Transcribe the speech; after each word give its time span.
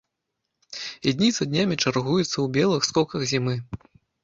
І 1.11 1.13
дні 1.19 1.29
за 1.35 1.47
днямі 1.51 1.75
чаргуюцца 1.83 2.25
ў 2.41 2.47
белых 2.57 2.81
скоках 2.91 3.31
зімы. 3.35 3.55